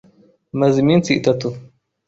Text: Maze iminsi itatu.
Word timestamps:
Maze 0.59 0.75
iminsi 0.83 1.09
itatu. 1.19 1.47